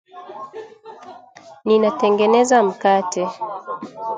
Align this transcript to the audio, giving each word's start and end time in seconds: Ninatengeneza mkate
Ninatengeneza 1.65 2.63
mkate 2.63 3.23